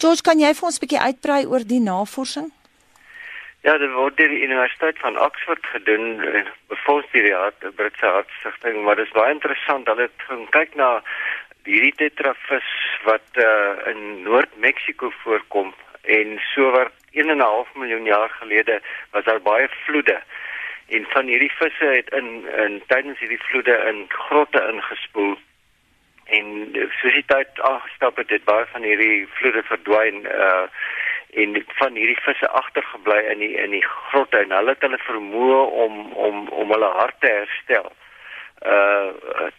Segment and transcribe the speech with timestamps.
[0.00, 2.48] George, kan jy vir ons 'n bietjie uitbrei oor die navorsing?
[3.66, 6.06] Ja, dit word deur die Universiteit van Oxford gedoen,
[6.72, 9.86] befonds deur die Hart, Britse Hartstigting, maar dit is baie interessant.
[9.86, 11.02] Hulle het gaan kyk na
[11.68, 12.70] hierdie tetravis
[13.04, 15.74] wat uh, in Noord-Mexiko voorkom
[16.08, 18.80] en so wat 1 en 'n half miljoen jaar gelede
[19.12, 20.20] was daar baie vloede
[20.88, 25.36] en van hierdie visse het in in tydens hierdie vloede in grotte ingespoel
[26.38, 30.66] en soos die tyd afgestap het het baie van hierdie vloede verdwyn uh
[31.30, 35.60] en van hierdie visse agtergebly in die in die grotte en hulle het hulle vermoë
[35.84, 37.92] om om om hulle hart te herstel
[38.66, 39.50] uh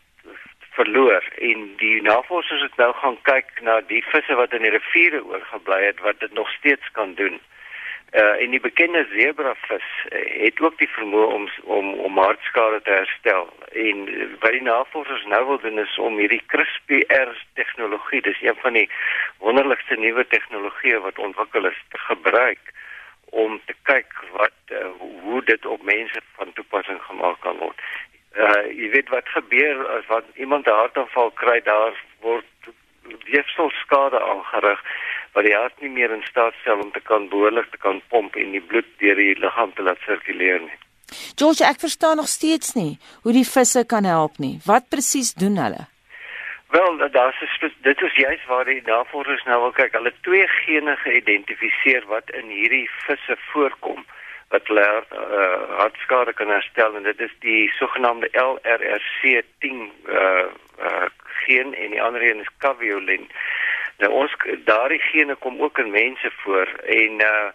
[0.75, 5.23] verloor en die navorsers het nou gaan kyk na die visse wat in die riviere
[5.23, 7.39] oorgebly het wat dit nog steeds kan doen.
[8.11, 12.91] Uh en die bekende zebravis uh, het ook die vermoë om om om hartskade te
[12.91, 13.47] herstel.
[13.71, 18.59] En uh, wat die navorsers nou wil doen is om hierdie CRISPR tegnologie, dis een
[18.59, 18.89] van die
[19.37, 22.73] wonderlikste nuwe tegnologieë wat ontwikkel is, te gebruik
[23.31, 24.85] om te kyk wat uh,
[25.23, 27.79] hoe dit op mense van toepassing gemaak kan word
[28.35, 32.45] uh jy weet wat gebeur as wat iemand 'n hartaanval kry daar word
[33.25, 34.83] weefselskade aangerig
[35.33, 38.35] wat die hart nie meer in staat stel om te kan behoorlik te kan pomp
[38.35, 40.77] en die bloed deur die liggaam te laat sirkuleer nie.
[41.35, 44.59] George, ek verstaan nog steeds nie hoe die visse kan help nie.
[44.65, 45.87] Wat presies doen hulle?
[46.71, 49.91] Wel, daar's dit is juist waar die navorsers nou wil kyk.
[49.91, 54.05] Hulle twee gene geïdentifiseer wat in hierdie visse voorkom
[54.51, 59.77] wat hulle uh, hartskade kan herstel en dit is die sogenaamde LRRC10
[60.11, 60.47] uh,
[60.87, 61.07] uh,
[61.43, 63.27] geen en die ander een is caveolin.
[64.01, 64.33] Nou ons
[64.65, 66.67] daardie gene kom ook in mense voor
[67.01, 67.49] en uh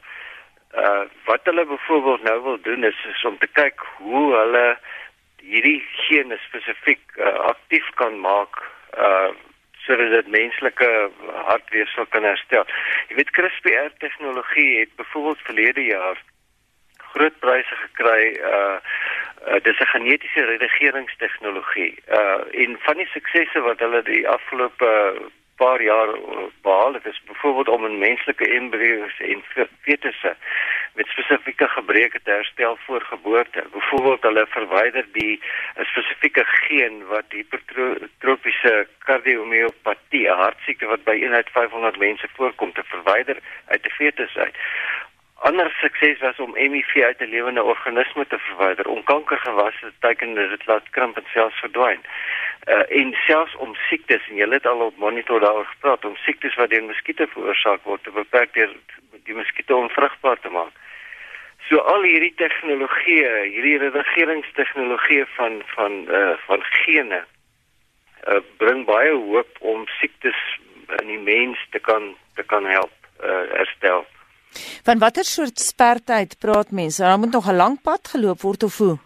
[0.82, 4.66] uh wat hulle byvoorbeeld nou wil doen is, is om te kyk hoe hulle
[5.40, 8.62] hierdie gene spesifiek uh, aktief kan maak
[8.98, 9.30] uh
[9.86, 10.86] sodat dit menslike
[11.46, 12.64] hartweefsel kan herstel.
[13.08, 16.22] Jy weet CRISPR tegnologie het byvoorbeeld verlede jaar
[17.12, 18.78] groot pryse gekry uh
[19.46, 21.94] Uh, dis 'n genetiese redigeringstegnologie.
[22.08, 24.90] Uh en van die suksesse wat hulle die afgelope
[25.56, 26.08] paar jaar
[26.62, 29.42] behaal het, is byvoorbeeld om 'n menslike embrio's en
[29.80, 30.36] fetusse
[30.94, 33.64] met spesifieke gebreke te herstel voor geboorte.
[33.72, 35.40] Byvoorbeeld hulle verwyder die
[35.74, 42.72] 'n spesifieke geen wat hipertrofiese kardiomiopatie, 'n hartsiekte wat by 1 uit 500 mense voorkom,
[42.72, 44.56] te verwyder uit 'n fetus uit
[45.38, 48.88] ander sukses was om HIV uit 'n lewende organisme te verwyder.
[48.88, 52.00] Om kankergewasse teken dit laat krimp en selfs verdwyn.
[52.64, 56.54] Uh en selfs om siektes en jy het al op monitor daaroor gepraat om siektes
[56.54, 58.72] wat deur muskiete veroorsaak word te beperk deur
[59.24, 60.72] die muskiete onvrugbaar te maak.
[61.68, 67.24] So al hierdie tegnologieë, hierdie regeringstegnologieë van van uh van gene
[68.26, 70.58] uh bring baie hoop om siektes
[71.02, 74.06] in die mens te kan te kan help uh herstel.
[74.82, 77.02] Van watter soort spertyd praat mense?
[77.02, 78.98] Daar moet nog 'n lang pad geloop word of hoe?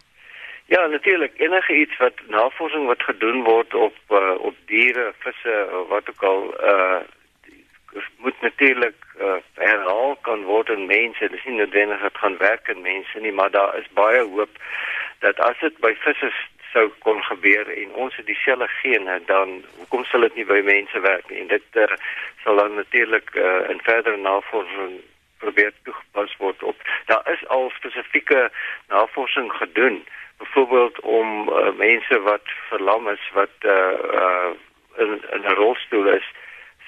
[0.65, 1.31] Ja, natuurlik.
[1.35, 6.53] Enige iets wat navorsing wat gedoen word op uh, op diere, visse, wat ook al
[6.63, 7.01] uh
[8.17, 11.19] moet natuurlik uh, herhaal kan word in mense.
[11.19, 14.49] Dit is nie noodwendig dat gaan werk in mense nie, maar daar is baie hoop
[15.19, 16.31] dat as dit by visse
[16.71, 20.99] sou kon gebeur en ons het dieselfde gene dan hoekom sal dit nie by mense
[21.03, 21.41] werk nie?
[21.43, 21.87] En dit uh,
[22.43, 25.01] sal dan natuurlik uh, in verdere navorsing
[25.43, 26.77] probeer toegepas word op.
[27.05, 28.51] Daar is al spesifieke
[28.87, 30.05] navorsing gedoen,
[30.37, 34.51] byvoorbeeld om uh, mense wat verlam is wat uh, uh,
[35.03, 36.27] in, in 'n rolstoel is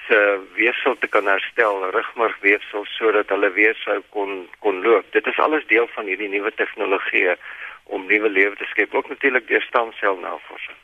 [0.08, 5.06] se weefsel te kan herstel, rugmarkweefsel sodat hulle weer sou kon kon loop.
[5.12, 7.36] Dit is alles deel van hierdie nuwe tegnologie
[7.92, 10.76] om nuwe lewe te skep, ook natuurlik deur stamselnavorsing.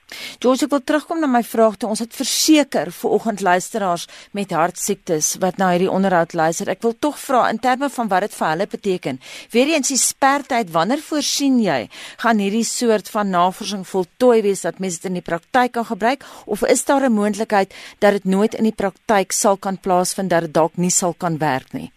[0.43, 1.91] George, ek wil terugkom na my vraag toe.
[1.93, 4.06] Ons het verseker vir oggend luisteraars
[4.37, 6.71] met hartsiektes wat na hierdie onderhoud luister.
[6.72, 9.21] Ek wil tog vra in terme van wat dit vir hulle beteken.
[9.55, 11.81] Weereens die spertyd, wanneer voorsien jy
[12.25, 16.27] gaan hierdie soort van navorsing voltooi wees dat mense dit in die praktyk kan gebruik
[16.47, 20.41] of is daar 'n moontlikheid dat dit nooit in die praktyk sal kan plaasvind dat
[20.41, 21.93] dit dalk nie sal kan werk nie?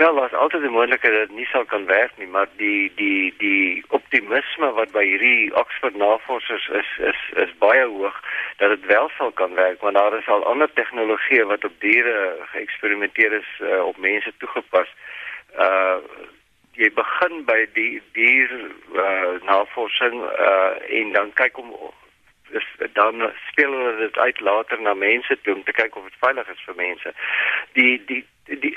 [0.00, 3.34] Wel, daar's altyd die moontlikheid dat dit nie sal kan werk nie, maar die die
[3.38, 3.59] die
[4.30, 8.14] optimisme wat by hierdie Oxford navorsers is is is baie hoog
[8.58, 12.36] dat dit wel sal kan werk, want daar is al ander tegnologieë wat op diere
[12.52, 14.88] geëksperimenteer is uh, op mense toegepas.
[15.58, 15.98] Uh
[16.78, 18.52] jy begin by die dier
[18.94, 21.74] uh, navorsing uh, en dan kyk om
[22.54, 26.22] is dan speel hulle dit uit later na mense toe om te kyk of dit
[26.22, 27.12] veilig is vir mense.
[27.74, 28.76] Die die die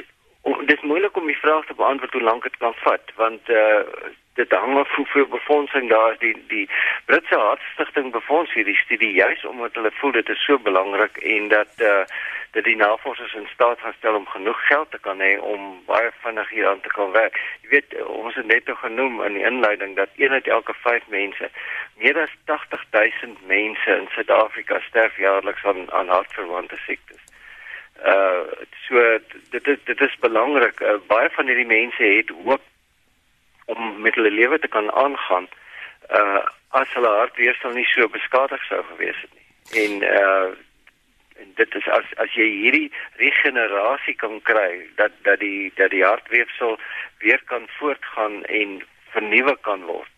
[0.66, 4.52] dis moeilik om die vraag te beantwoord hoe lank dit kan vat want uh dit
[4.52, 6.70] hang af hoeveel befondsing daar is die die
[7.06, 11.74] Britse Hartstigting befonds hierdie studie juis omdat hulle voel dit is so belangrik en dat
[11.78, 12.06] uh
[12.54, 16.12] dat die navorsers in staat gaan stel om genoeg geld te kan hê om baie
[16.22, 17.40] vinnig hier aan te kan werk.
[17.62, 21.50] Jy weet ons het net genoem in die inleiding dat een uit elke 5 mense
[21.98, 27.24] meer as 80 000 mense in Suid-Afrika sterf jaarliks aan aan hartverwante siektes.
[28.06, 28.46] Uh
[28.86, 29.02] so
[29.50, 30.80] dit is dit is belangrik.
[30.80, 32.62] Uh, baie van hierdie mense het hoop
[33.66, 35.48] om met hulle lewe te kan aangaan
[36.12, 36.44] uh
[36.74, 39.48] as hulle hartweefsel nie so beskadig sou gewees het nie.
[39.84, 40.52] En uh
[41.42, 46.04] en dit is as as jy hierdie regenerasie kan kry dat dat die dat die
[46.06, 46.80] hartweefsel
[47.20, 48.82] weer kan voortgaan en
[49.16, 50.10] vernuwe kan word.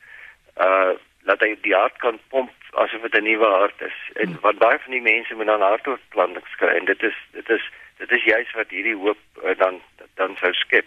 [0.58, 0.96] Uh
[1.26, 4.00] dat hy die hart kan pomp asof dit 'n nuwe hart is.
[4.14, 4.42] En hmm.
[4.42, 8.12] wat baie van die mense met dan hartoortplantings kry en dit is dit is dit
[8.12, 9.82] is juist wat hierdie hoop uh, dan
[10.16, 10.86] dan sou skep.